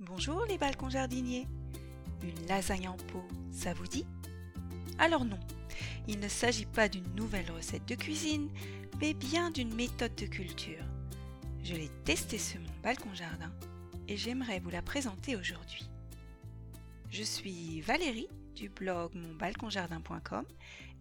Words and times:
Bonjour 0.00 0.44
les 0.44 0.58
balcons 0.58 0.90
jardiniers. 0.90 1.48
Une 2.22 2.46
lasagne 2.48 2.86
en 2.86 2.98
pot, 2.98 3.26
ça 3.50 3.72
vous 3.72 3.86
dit? 3.86 4.04
Alors 4.98 5.24
non, 5.24 5.40
il 6.06 6.20
ne 6.20 6.28
s'agit 6.28 6.66
pas 6.66 6.86
d'une 6.86 7.14
nouvelle 7.14 7.50
recette 7.50 7.86
de 7.86 7.94
cuisine, 7.94 8.50
mais 9.00 9.14
bien 9.14 9.50
d'une 9.50 9.74
méthode 9.74 10.14
de 10.14 10.26
culture. 10.26 10.84
Je 11.64 11.72
l'ai 11.72 11.88
testée 12.04 12.36
sur 12.36 12.60
mon 12.60 12.80
balcon 12.82 13.14
jardin 13.14 13.50
et 14.06 14.18
j'aimerais 14.18 14.60
vous 14.60 14.68
la 14.68 14.82
présenter 14.82 15.34
aujourd'hui. 15.34 15.88
Je 17.08 17.22
suis 17.22 17.80
Valérie 17.80 18.28
du 18.54 18.68
blog 18.68 19.14
monbalconjardin.com 19.14 20.44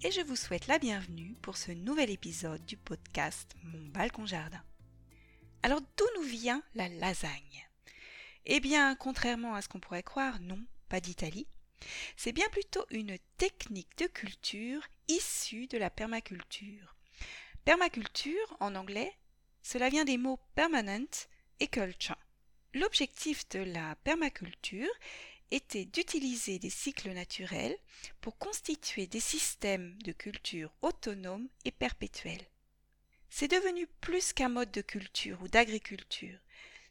et 0.04 0.12
je 0.12 0.22
vous 0.22 0.38
souhaite 0.38 0.68
la 0.68 0.80
bienvenue 0.80 1.36
pour 1.42 1.58
ce 1.58 1.74
nouvel 1.74 2.12
épisode 2.12 2.66
du 2.66 2.78
podcast 2.78 3.58
Mon 3.62 3.90
balcon 3.90 4.26
jardin. 4.26 4.64
Alors 5.64 5.82
d'où 5.82 6.06
nous 6.16 6.30
vient 6.30 6.64
la 6.76 6.88
lasagne? 6.88 7.66
Eh 8.46 8.60
bien, 8.60 8.96
contrairement 8.96 9.56
à 9.56 9.62
ce 9.62 9.68
qu'on 9.68 9.80
pourrait 9.80 10.04
croire, 10.04 10.40
non, 10.42 10.60
pas 10.90 11.00
d'Italie. 11.00 11.48
C'est 12.16 12.32
bien 12.32 12.48
plutôt 12.50 12.86
une 12.90 13.18
technique 13.38 13.98
de 13.98 14.08
culture 14.08 14.82
issue 15.08 15.68
de 15.68 15.78
la 15.78 15.90
permaculture. 15.90 16.96
Permaculture, 17.64 18.58
en 18.60 18.76
anglais, 18.76 19.14
cela 19.62 19.90
vient 19.90 20.06
des 20.06 20.18
mots 20.18 20.40
permanent 20.56 21.28
et 21.60 21.68
culture. 21.68 22.18
L'objectif 22.74 23.48
de 23.50 23.60
la 23.60 23.96
permaculture 24.04 24.92
était 25.52 25.86
d'utiliser 25.86 26.60
des 26.60 26.70
cycles 26.70 27.12
naturels 27.12 27.78
pour 28.22 28.38
constituer 28.38 29.08
des 29.08 29.20
systèmes 29.20 29.98
de 30.04 30.12
culture 30.12 30.72
autonomes 30.82 31.48
et 31.64 31.72
perpétuels. 31.72 32.46
C'est 33.30 33.48
devenu 33.48 33.88
plus 34.02 34.34
qu'un 34.34 34.50
mode 34.50 34.72
de 34.72 34.82
culture 34.82 35.42
ou 35.42 35.48
d'agriculture 35.48 36.38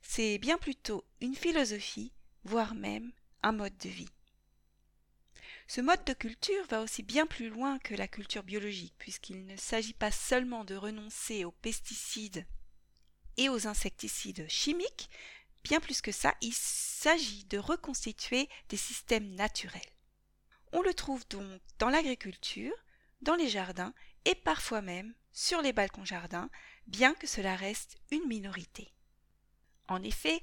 c'est 0.07 0.39
bien 0.39 0.59
plutôt 0.59 1.05
une 1.21 1.35
philosophie, 1.35 2.13
voire 2.45 2.75
même 2.75 3.11
un 3.43 3.53
mode 3.53 3.77
de 3.79 3.89
vie. 3.89 4.09
Ce 5.67 5.81
mode 5.81 6.05
de 6.05 6.13
culture 6.13 6.65
va 6.67 6.83
aussi 6.83 7.03
bien 7.03 7.27
plus 7.27 7.49
loin 7.49 7.79
que 7.79 7.95
la 7.95 8.07
culture 8.07 8.43
biologique, 8.43 8.95
puisqu'il 8.99 9.47
ne 9.47 9.57
s'agit 9.57 9.95
pas 9.95 10.11
seulement 10.13 10.65
de 10.65 10.77
renoncer 10.77 11.45
aux 11.45 11.53
pesticides 11.53 12.47
et 13.39 13.49
aux 13.49 13.67
insecticides 13.67 14.47
chimiques, 14.49 15.09
bien 15.65 15.81
plus 15.81 16.03
que 16.03 16.13
ça, 16.13 16.35
il 16.43 16.53
s'agit 16.53 17.45
de 17.47 17.59
reconstituer 17.59 18.49
des 18.69 18.77
systèmes 18.77 19.35
naturels. 19.35 19.81
On 20.73 20.83
le 20.83 20.95
trouve 20.95 21.27
donc 21.29 21.61
dans 21.79 21.89
l'agriculture, 21.89 22.75
dans 23.23 23.37
les 23.37 23.49
jardins 23.49 23.95
et 24.27 24.35
parfois 24.35 24.83
même 24.83 25.15
sur 25.33 25.63
les 25.63 25.73
balcons 25.73 26.05
jardins, 26.05 26.51
bien 26.87 27.15
que 27.15 27.27
cela 27.27 27.57
reste 27.57 27.97
une 28.11 28.27
minorité. 28.29 28.94
En 29.89 30.03
effet, 30.03 30.41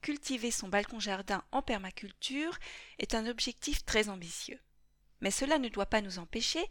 cultiver 0.00 0.50
son 0.50 0.68
balcon-jardin 0.68 1.44
en 1.52 1.62
permaculture 1.62 2.58
est 2.98 3.14
un 3.14 3.26
objectif 3.26 3.84
très 3.84 4.08
ambitieux. 4.08 4.60
Mais 5.20 5.30
cela 5.30 5.58
ne 5.58 5.68
doit 5.68 5.86
pas 5.86 6.00
nous 6.00 6.18
empêcher 6.18 6.64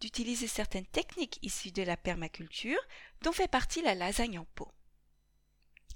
d'utiliser 0.00 0.46
certaines 0.46 0.86
techniques 0.86 1.38
issues 1.42 1.72
de 1.72 1.82
la 1.82 1.96
permaculture, 1.96 2.80
dont 3.22 3.32
fait 3.32 3.48
partie 3.48 3.82
la 3.82 3.94
lasagne 3.94 4.38
en 4.38 4.46
pot. 4.54 4.72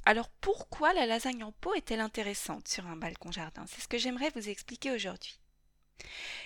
Alors 0.05 0.29
pourquoi 0.29 0.93
la 0.93 1.07
lasagne 1.07 1.43
en 1.43 1.53
pot 1.53 1.75
est-elle 1.75 2.01
intéressante 2.01 2.69
sur 2.69 2.87
un 2.87 2.97
balcon-jardin 2.97 3.65
C'est 3.67 3.81
ce 3.81 3.89
que 3.89 3.99
j'aimerais 3.99 4.31
vous 4.35 4.51
expliquer 4.51 4.91
aujourd'hui. 4.91 5.41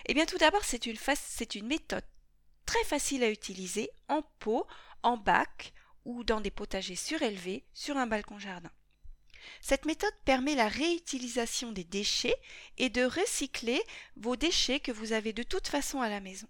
Eh 0.06 0.14
bien 0.14 0.26
tout 0.26 0.38
d'abord, 0.38 0.64
c'est 0.64 0.86
une, 0.86 1.66
méthode 1.66 2.04
très 2.66 2.84
facile 2.84 3.24
à 3.24 3.30
utiliser 3.30 3.90
en 4.06 4.22
pot, 4.38 4.66
en 5.02 5.16
bac 5.16 5.72
ou 6.04 6.22
dans 6.22 6.40
des 6.40 6.52
potagers 6.52 6.96
surélevés 6.96 7.64
sur 7.74 7.96
un 7.96 8.06
balcon-jardin. 8.06 8.70
Cette 9.60 9.84
méthode 9.84 10.14
permet 10.24 10.54
la 10.54 10.68
réutilisation 10.68 11.72
des 11.72 11.84
déchets 11.84 12.36
et 12.76 12.90
de 12.90 13.04
recycler 13.04 13.82
vos 14.16 14.36
déchets 14.36 14.80
que 14.80 14.92
vous 14.92 15.12
avez 15.12 15.32
de 15.32 15.42
toute 15.42 15.68
façon 15.68 16.00
à 16.00 16.08
la 16.08 16.20
maison. 16.20 16.48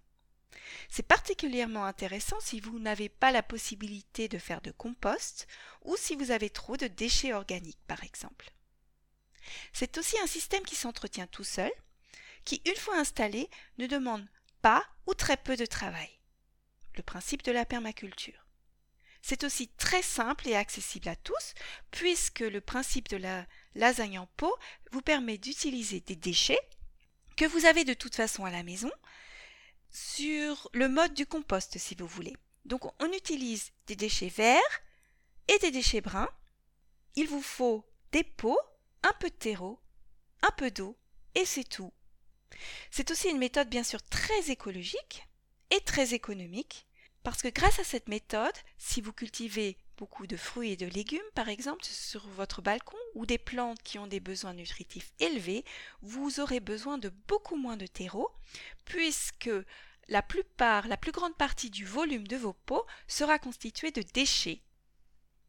C'est 0.89 1.06
particulièrement 1.06 1.84
intéressant 1.84 2.39
si 2.41 2.61
vous 2.61 2.78
n'avez 2.78 3.09
pas 3.09 3.32
la 3.32 3.43
possibilité 3.43 4.28
de 4.28 4.38
faire 4.38 4.60
de 4.60 4.71
compost 4.71 5.47
ou 5.82 5.97
si 5.97 6.15
vous 6.16 6.31
avez 6.31 6.50
trop 6.50 6.76
de 6.76 6.87
déchets 6.87 7.32
organiques 7.32 7.81
par 7.87 8.04
exemple. 8.04 8.53
C'est 9.72 9.97
aussi 9.99 10.19
un 10.20 10.26
système 10.26 10.65
qui 10.65 10.75
s'entretient 10.75 11.26
tout 11.26 11.44
seul, 11.44 11.72
qui 12.44 12.60
une 12.66 12.76
fois 12.76 12.99
installé 12.99 13.49
ne 13.78 13.87
demande 13.87 14.26
pas 14.60 14.84
ou 15.06 15.15
très 15.15 15.37
peu 15.37 15.56
de 15.56 15.66
travail. 15.66 16.10
Le 16.97 17.03
principe 17.03 17.43
de 17.43 17.53
la 17.53 17.65
permaculture. 17.65 18.47
C'est 19.28 19.44
aussi 19.44 19.69
très 19.69 20.00
simple 20.00 20.49
et 20.49 20.56
accessible 20.56 21.06
à 21.06 21.15
tous, 21.15 21.53
puisque 21.91 22.41
le 22.41 22.62
principe 22.62 23.09
de 23.11 23.19
la 23.19 23.47
lasagne 23.75 24.19
en 24.19 24.27
pot 24.39 24.56
vous 24.91 25.03
permet 25.03 25.37
d'utiliser 25.37 26.00
des 26.00 26.16
déchets 26.16 26.59
que 27.37 27.44
vous 27.44 27.67
avez 27.67 27.84
de 27.84 27.93
toute 27.93 28.15
façon 28.15 28.47
à 28.47 28.50
la 28.50 28.62
maison 28.62 28.91
sur 29.91 30.71
le 30.72 30.88
mode 30.88 31.12
du 31.12 31.27
compost 31.27 31.77
si 31.77 31.94
vous 31.94 32.06
voulez. 32.06 32.38
Donc 32.65 32.87
on 33.03 33.12
utilise 33.12 33.71
des 33.87 33.97
déchets 33.97 34.33
verts 34.34 34.81
et 35.49 35.59
des 35.59 35.72
déchets 35.72 36.00
bruns. 36.00 36.31
Il 37.15 37.28
vous 37.28 37.43
faut 37.43 37.84
des 38.12 38.25
pots, 38.25 38.59
un 39.03 39.12
peu 39.21 39.28
de 39.28 39.34
terreau, 39.34 39.78
un 40.41 40.53
peu 40.53 40.71
d'eau 40.71 40.97
et 41.34 41.44
c'est 41.44 41.69
tout. 41.69 41.93
C'est 42.91 43.11
aussi 43.11 43.28
une 43.28 43.37
méthode 43.37 43.69
bien 43.69 43.84
sûr 43.84 44.03
très 44.05 44.50
écologique 44.50 45.28
et 45.71 45.83
très 45.83 46.15
économique 46.15 46.88
parce 47.31 47.43
que 47.43 47.49
grâce 47.49 47.78
à 47.78 47.84
cette 47.84 48.09
méthode, 48.09 48.55
si 48.78 49.03
vous 49.03 49.12
cultivez 49.12 49.77
beaucoup 49.99 50.27
de 50.27 50.37
fruits 50.39 50.72
et 50.72 50.77
de 50.77 50.87
légumes, 50.87 51.21
par 51.34 51.50
exemple, 51.50 51.84
sur 51.84 52.27
votre 52.28 52.62
balcon, 52.62 52.97
ou 53.15 53.27
des 53.27 53.37
plantes 53.37 53.83
qui 53.83 53.99
ont 53.99 54.06
des 54.06 54.21
besoins 54.21 54.55
nutritifs 54.55 55.12
élevés, 55.21 55.65
vous 56.00 56.41
aurez 56.41 56.61
besoin 56.61 56.97
de 56.97 57.11
beaucoup 57.27 57.56
moins 57.56 57.77
de 57.77 57.87
terreau, 57.87 58.31
puisque 58.87 59.50
la 60.09 60.22
plupart, 60.22 60.88
la 60.88 60.97
plus 60.97 61.12
grande 61.12 61.37
partie 61.37 61.69
du 61.69 61.84
volume 61.84 62.27
de 62.27 62.37
vos 62.37 62.55
pots 62.55 62.87
sera 63.06 63.38
constituée 63.38 63.91
de 63.91 64.03
déchets. 64.15 64.62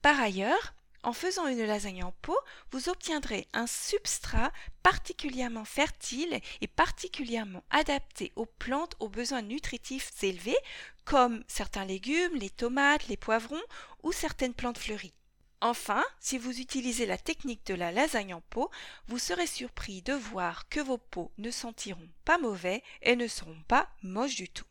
Par 0.01 0.19
ailleurs, 0.19 0.73
en 1.03 1.13
faisant 1.13 1.47
une 1.47 1.65
lasagne 1.65 2.03
en 2.03 2.11
pot, 2.21 2.37
vous 2.71 2.89
obtiendrez 2.89 3.47
un 3.53 3.67
substrat 3.67 4.51
particulièrement 4.83 5.65
fertile 5.65 6.39
et 6.61 6.67
particulièrement 6.67 7.63
adapté 7.69 8.31
aux 8.35 8.45
plantes 8.45 8.95
aux 8.99 9.09
besoins 9.09 9.41
nutritifs 9.41 10.11
élevés, 10.23 10.57
comme 11.05 11.43
certains 11.47 11.85
légumes, 11.85 12.35
les 12.35 12.49
tomates, 12.49 13.07
les 13.07 13.17
poivrons 13.17 13.61
ou 14.03 14.11
certaines 14.11 14.53
plantes 14.53 14.77
fleuries. 14.77 15.13
Enfin, 15.61 16.03
si 16.19 16.37
vous 16.37 16.59
utilisez 16.59 17.05
la 17.05 17.17
technique 17.17 17.65
de 17.65 17.73
la 17.73 17.91
lasagne 17.91 18.33
en 18.33 18.41
pot, 18.41 18.69
vous 19.07 19.19
serez 19.19 19.47
surpris 19.47 20.01
de 20.01 20.13
voir 20.13 20.69
que 20.69 20.79
vos 20.79 20.97
pots 20.97 21.31
ne 21.37 21.51
sentiront 21.51 22.09
pas 22.23 22.37
mauvais 22.37 22.81
et 23.01 23.15
ne 23.15 23.27
seront 23.27 23.61
pas 23.67 23.89
moches 24.01 24.35
du 24.35 24.47
tout. 24.47 24.65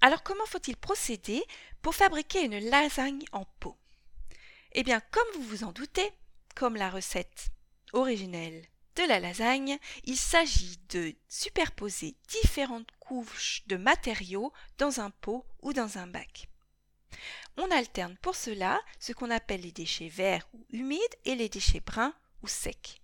Alors 0.00 0.22
comment 0.22 0.46
faut-il 0.46 0.76
procéder 0.76 1.42
pour 1.82 1.94
fabriquer 1.94 2.44
une 2.44 2.58
lasagne 2.70 3.24
en 3.32 3.44
pot? 3.58 3.76
Eh 4.74 4.82
bien, 4.82 5.00
comme 5.10 5.26
vous 5.34 5.42
vous 5.42 5.64
en 5.64 5.72
doutez, 5.72 6.10
comme 6.54 6.76
la 6.76 6.90
recette 6.90 7.48
originelle 7.92 8.64
de 8.96 9.02
la 9.02 9.20
lasagne, 9.20 9.78
il 10.04 10.16
s'agit 10.16 10.78
de 10.90 11.14
superposer 11.28 12.16
différentes 12.28 12.90
couches 13.00 13.62
de 13.66 13.76
matériaux 13.76 14.52
dans 14.78 15.00
un 15.00 15.10
pot 15.10 15.44
ou 15.62 15.72
dans 15.72 15.98
un 15.98 16.06
bac. 16.06 16.48
On 17.56 17.70
alterne 17.70 18.16
pour 18.20 18.34
cela 18.34 18.80
ce 18.98 19.12
qu'on 19.12 19.30
appelle 19.30 19.62
les 19.62 19.72
déchets 19.72 20.08
verts 20.08 20.48
ou 20.54 20.64
humides 20.70 21.00
et 21.24 21.34
les 21.34 21.48
déchets 21.48 21.80
bruns 21.80 22.14
ou 22.42 22.48
secs. 22.48 23.00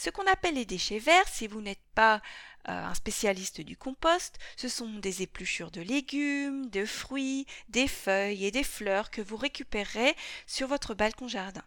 Ce 0.00 0.10
qu'on 0.10 0.28
appelle 0.28 0.54
les 0.54 0.64
déchets 0.64 1.00
verts, 1.00 1.26
si 1.26 1.48
vous 1.48 1.60
n'êtes 1.60 1.82
pas 1.96 2.22
euh, 2.68 2.84
un 2.84 2.94
spécialiste 2.94 3.60
du 3.60 3.76
compost, 3.76 4.38
ce 4.56 4.68
sont 4.68 5.00
des 5.00 5.22
épluchures 5.22 5.72
de 5.72 5.80
légumes, 5.80 6.70
de 6.70 6.84
fruits, 6.84 7.46
des 7.68 7.88
feuilles 7.88 8.44
et 8.44 8.52
des 8.52 8.62
fleurs 8.62 9.10
que 9.10 9.20
vous 9.20 9.36
récupérerez 9.36 10.14
sur 10.46 10.68
votre 10.68 10.94
balcon 10.94 11.26
jardin. 11.26 11.64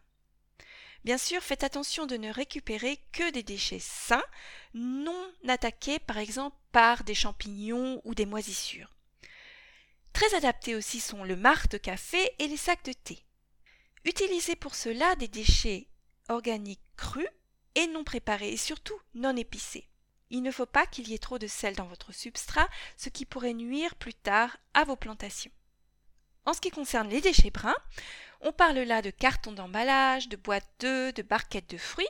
Bien 1.03 1.17
sûr, 1.17 1.41
faites 1.41 1.65
attention 1.65 2.05
de 2.05 2.15
ne 2.15 2.31
récupérer 2.31 3.01
que 3.11 3.31
des 3.31 3.43
déchets 3.43 3.81
sains, 3.81 4.23
non 4.73 5.29
attaqués 5.49 5.99
par 5.99 6.17
exemple 6.17 6.55
par 6.71 7.03
des 7.03 7.15
champignons 7.15 7.99
ou 8.05 8.15
des 8.15 8.25
moisissures. 8.25 8.95
Très 10.13 10.33
adaptés 10.35 10.75
aussi 10.75 11.01
sont 11.01 11.25
le 11.25 11.35
marc 11.35 11.81
café 11.81 12.31
et 12.39 12.47
les 12.47 12.55
sacs 12.55 12.85
de 12.85 12.93
thé. 12.93 13.25
Utilisez 14.05 14.55
pour 14.55 14.75
cela 14.75 15.17
des 15.17 15.27
déchets 15.27 15.89
organiques 16.29 16.79
crus 16.95 17.27
et 17.75 17.87
non 17.87 18.03
préparés 18.03 18.51
et 18.51 18.57
surtout 18.57 18.99
non 19.13 19.35
épicés. 19.35 19.87
Il 20.29 20.43
ne 20.43 20.51
faut 20.51 20.65
pas 20.65 20.85
qu'il 20.85 21.09
y 21.09 21.13
ait 21.13 21.19
trop 21.19 21.39
de 21.39 21.47
sel 21.47 21.75
dans 21.75 21.87
votre 21.87 22.13
substrat, 22.13 22.69
ce 22.95 23.09
qui 23.09 23.25
pourrait 23.25 23.53
nuire 23.53 23.95
plus 23.95 24.13
tard 24.13 24.57
à 24.73 24.85
vos 24.85 24.95
plantations. 24.95 25.51
En 26.45 26.53
ce 26.53 26.61
qui 26.61 26.71
concerne 26.71 27.09
les 27.09 27.21
déchets 27.21 27.51
bruns, 27.51 27.75
on 28.41 28.51
parle 28.51 28.79
là 28.79 29.01
de 29.01 29.11
cartons 29.11 29.51
d'emballage, 29.51 30.29
de 30.29 30.37
boîtes 30.37 30.69
d'œufs, 30.79 31.13
de 31.13 31.21
barquettes 31.21 31.69
de 31.69 31.77
fruits, 31.77 32.07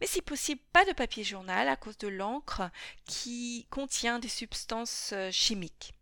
mais 0.00 0.06
si 0.06 0.22
possible 0.22 0.60
pas 0.72 0.84
de 0.84 0.92
papier 0.92 1.24
journal 1.24 1.68
à 1.68 1.76
cause 1.76 1.98
de 1.98 2.08
l'encre 2.08 2.70
qui 3.04 3.66
contient 3.70 4.18
des 4.18 4.28
substances 4.28 5.10
euh, 5.12 5.30
chimiques. 5.30 5.92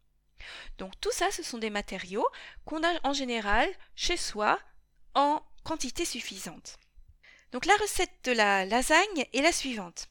Donc 0.78 0.92
tout 1.00 1.12
ça, 1.12 1.30
ce 1.30 1.42
sont 1.42 1.58
des 1.58 1.70
matériaux 1.70 2.26
qu'on 2.64 2.84
a 2.84 2.92
en 3.02 3.12
général 3.12 3.68
chez 3.96 4.16
soi 4.16 4.60
en 5.14 5.42
quantité 5.64 6.04
suffisante. 6.04 6.76
Donc 7.54 7.66
la 7.66 7.76
recette 7.76 8.10
de 8.24 8.32
la 8.32 8.66
lasagne 8.66 9.26
est 9.32 9.40
la 9.40 9.52
suivante. 9.52 10.08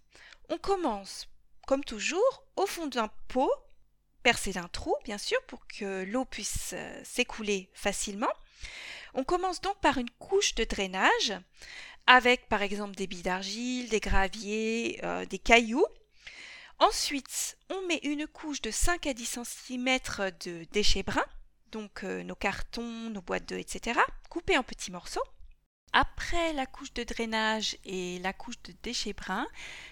On 0.47 0.57
commence, 0.57 1.27
comme 1.67 1.83
toujours, 1.83 2.45
au 2.55 2.65
fond 2.65 2.87
d'un 2.87 3.09
pot, 3.27 3.51
percé 4.23 4.53
d'un 4.53 4.69
trou, 4.69 4.95
bien 5.03 5.17
sûr, 5.17 5.37
pour 5.47 5.67
que 5.67 6.05
l'eau 6.05 6.23
puisse 6.23 6.69
euh, 6.71 7.01
s'écouler 7.03 7.69
facilement. 7.73 8.31
On 9.13 9.25
commence 9.25 9.59
donc 9.59 9.77
par 9.81 9.97
une 9.97 10.09
couche 10.11 10.55
de 10.55 10.63
drainage, 10.63 11.33
avec 12.07 12.47
par 12.47 12.61
exemple 12.61 12.95
des 12.95 13.07
billes 13.07 13.23
d'argile, 13.23 13.89
des 13.89 13.99
graviers, 13.99 15.01
euh, 15.03 15.25
des 15.25 15.39
cailloux. 15.39 15.85
Ensuite, 16.79 17.57
on 17.69 17.85
met 17.87 17.99
une 18.03 18.25
couche 18.25 18.61
de 18.61 18.71
5 18.71 19.05
à 19.05 19.13
10 19.13 19.39
cm 19.43 19.99
de 20.45 20.63
déchets 20.71 21.03
bruns, 21.03 21.25
donc 21.73 22.05
euh, 22.05 22.23
nos 22.23 22.35
cartons, 22.35 23.09
nos 23.09 23.21
boîtes 23.21 23.49
d'œufs, 23.49 23.59
etc., 23.59 23.99
coupés 24.29 24.57
en 24.57 24.63
petits 24.63 24.91
morceaux. 24.91 25.23
Après 25.95 26.53
la 26.53 26.65
couche 26.65 26.91
de 26.93 27.03
drainage 27.03 27.77
et 27.85 28.17
la 28.19 28.33
couche 28.33 28.61
de 28.63 28.73
déchets 28.81 29.13
bruns, 29.13 29.47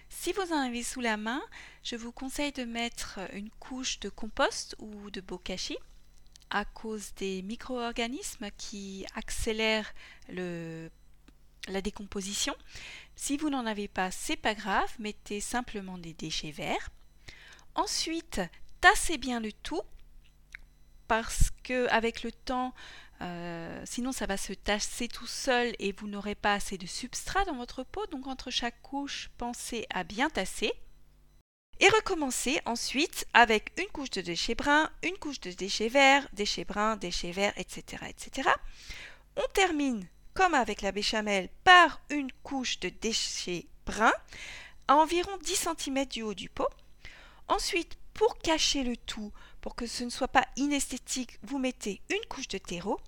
si 0.09 0.33
vous 0.33 0.51
en 0.51 0.57
avez 0.57 0.81
sous 0.81 0.99
la 0.99 1.15
main, 1.15 1.41
je 1.83 1.95
vous 1.95 2.11
conseille 2.11 2.51
de 2.51 2.63
mettre 2.63 3.19
une 3.33 3.51
couche 3.51 3.99
de 3.99 4.09
compost 4.09 4.75
ou 4.79 5.11
de 5.11 5.21
bokashi 5.21 5.77
à 6.49 6.65
cause 6.65 7.13
des 7.15 7.43
micro-organismes 7.43 8.49
qui 8.57 9.05
accélèrent 9.13 9.93
la 10.27 11.81
décomposition. 11.81 12.55
Si 13.15 13.37
vous 13.37 13.51
n'en 13.51 13.67
avez 13.67 13.87
pas, 13.87 14.09
c'est 14.09 14.35
pas 14.35 14.55
grave, 14.55 14.91
mettez 14.97 15.39
simplement 15.39 15.99
des 15.99 16.13
déchets 16.13 16.51
verts. 16.51 16.89
Ensuite, 17.75 18.41
tassez 18.81 19.19
bien 19.19 19.39
le 19.39 19.53
tout 19.53 19.83
parce 21.07 21.51
que 21.63 21.87
avec 21.89 22.23
le 22.23 22.31
temps, 22.31 22.73
euh, 23.21 23.81
sinon 23.85 24.11
ça 24.11 24.25
va 24.25 24.37
se 24.37 24.53
tasser 24.53 25.07
tout 25.07 25.27
seul 25.27 25.73
et 25.79 25.91
vous 25.91 26.07
n'aurez 26.07 26.35
pas 26.35 26.53
assez 26.53 26.77
de 26.77 26.87
substrat 26.87 27.45
dans 27.45 27.55
votre 27.55 27.83
peau. 27.83 28.05
Donc 28.07 28.27
entre 28.27 28.49
chaque 28.49 28.81
couche, 28.81 29.29
pensez 29.37 29.85
à 29.89 30.03
bien 30.03 30.29
tasser. 30.29 30.71
Et 31.79 31.89
recommencez 31.89 32.59
ensuite 32.65 33.25
avec 33.33 33.71
une 33.79 33.87
couche 33.87 34.11
de 34.11 34.21
déchets 34.21 34.55
bruns, 34.55 34.89
une 35.03 35.17
couche 35.17 35.39
de 35.39 35.51
déchets 35.51 35.89
verts, 35.89 36.27
déchets 36.33 36.65
bruns, 36.65 36.95
déchets 36.95 37.31
verts, 37.31 37.53
etc. 37.57 38.03
etc. 38.07 38.49
On 39.35 39.47
termine, 39.53 40.07
comme 40.35 40.53
avec 40.53 40.81
la 40.81 40.91
béchamel, 40.91 41.49
par 41.63 42.01
une 42.09 42.31
couche 42.43 42.79
de 42.79 42.89
déchets 42.89 43.65
bruns 43.85 44.13
à 44.87 44.95
environ 44.95 45.31
10 45.43 45.69
cm 45.77 46.05
du 46.05 46.21
haut 46.21 46.35
du 46.35 46.49
pot. 46.49 46.69
Ensuite, 47.47 47.97
pour 48.13 48.37
cacher 48.37 48.83
le 48.83 48.95
tout, 48.95 49.31
pour 49.61 49.75
que 49.75 49.87
ce 49.87 50.03
ne 50.03 50.09
soit 50.09 50.27
pas 50.27 50.45
inesthétique, 50.57 51.39
vous 51.43 51.57
mettez 51.57 52.01
une 52.09 52.25
couche 52.29 52.47
de 52.47 52.57
terreau. 52.57 52.99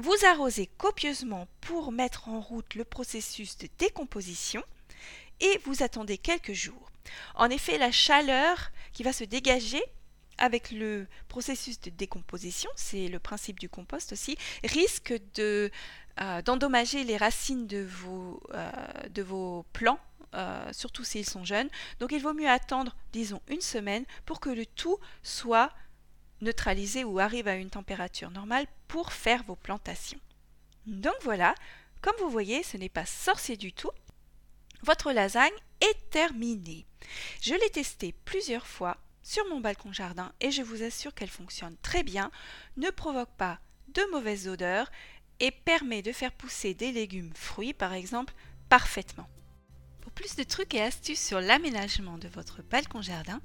Vous 0.00 0.14
arrosez 0.26 0.68
copieusement 0.78 1.48
pour 1.60 1.90
mettre 1.90 2.28
en 2.28 2.40
route 2.40 2.76
le 2.76 2.84
processus 2.84 3.58
de 3.58 3.68
décomposition 3.78 4.62
et 5.40 5.60
vous 5.64 5.82
attendez 5.82 6.18
quelques 6.18 6.52
jours. 6.52 6.92
En 7.34 7.50
effet, 7.50 7.78
la 7.78 7.90
chaleur 7.90 8.70
qui 8.92 9.02
va 9.02 9.12
se 9.12 9.24
dégager 9.24 9.82
avec 10.38 10.70
le 10.70 11.08
processus 11.26 11.80
de 11.80 11.90
décomposition, 11.90 12.70
c'est 12.76 13.08
le 13.08 13.18
principe 13.18 13.58
du 13.58 13.68
compost 13.68 14.12
aussi, 14.12 14.38
risque 14.62 15.12
euh, 15.40 15.68
d'endommager 16.44 17.02
les 17.02 17.16
racines 17.16 17.66
de 17.66 17.84
vos, 17.84 18.40
euh, 18.54 19.62
plants 19.72 19.98
euh, 20.34 20.72
surtout 20.72 21.02
s'ils 21.02 21.28
sont 21.28 21.44
jeunes. 21.44 21.68
Donc 21.98 22.12
il 22.12 22.22
vaut 22.22 22.34
mieux 22.34 22.48
attendre, 22.48 22.94
disons, 23.12 23.42
une 23.48 23.60
semaine 23.60 24.04
pour 24.26 24.38
que 24.38 24.50
le 24.50 24.64
tout 24.64 24.98
soit 25.24 25.72
neutralisé 26.40 27.04
ou 27.04 27.18
arrive 27.18 27.48
à 27.48 27.56
une 27.56 27.70
température 27.70 28.30
normale 28.30 28.66
pour 28.86 29.12
faire 29.12 29.42
vos 29.44 29.56
plantations. 29.56 30.20
Donc 30.86 31.14
voilà, 31.22 31.54
comme 32.00 32.16
vous 32.20 32.30
voyez, 32.30 32.62
ce 32.62 32.76
n'est 32.76 32.88
pas 32.88 33.06
sorcier 33.06 33.56
du 33.56 33.72
tout. 33.72 33.90
Votre 34.82 35.12
lasagne 35.12 35.50
est 35.80 36.10
terminée. 36.10 36.86
Je 37.42 37.54
l'ai 37.54 37.70
testée 37.70 38.14
plusieurs 38.24 38.66
fois 38.66 38.96
sur 39.22 39.46
mon 39.48 39.60
balcon 39.60 39.92
jardin 39.92 40.32
et 40.40 40.50
je 40.50 40.62
vous 40.62 40.82
assure 40.82 41.14
qu'elle 41.14 41.28
fonctionne 41.28 41.76
très 41.82 42.02
bien, 42.02 42.30
ne 42.76 42.90
provoque 42.90 43.34
pas 43.36 43.58
de 43.88 44.02
mauvaises 44.12 44.48
odeurs 44.48 44.90
et 45.40 45.50
permet 45.50 46.02
de 46.02 46.12
faire 46.12 46.32
pousser 46.32 46.74
des 46.74 46.92
légumes 46.92 47.34
fruits 47.34 47.74
par 47.74 47.92
exemple 47.92 48.34
parfaitement 48.68 49.28
plus 50.08 50.36
de 50.36 50.42
trucs 50.42 50.74
et 50.74 50.82
astuces 50.82 51.24
sur 51.24 51.40
l'aménagement 51.40 52.18
de 52.18 52.28
votre 52.28 52.62
balcon 52.62 53.02
jardin, 53.02 53.40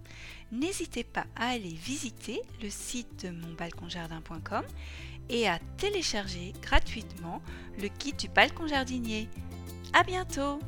n'hésitez 0.51 1.03
pas 1.03 1.25
à 1.35 1.49
aller 1.49 1.73
visiter 1.73 2.41
le 2.61 2.69
site 2.69 3.25
de 3.25 3.29
monbalconjardin.com 3.29 4.63
et 5.29 5.47
à 5.47 5.59
télécharger 5.77 6.53
gratuitement 6.61 7.41
le 7.81 7.87
kit 7.87 8.13
du 8.13 8.27
balcon 8.29 8.67
jardinier. 8.67 9.29
À 9.93 10.03
bientôt! 10.03 10.59